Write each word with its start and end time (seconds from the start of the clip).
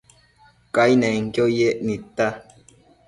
Cainenquio 0.73 1.45
yec 1.57 1.77
nidta 1.85 2.27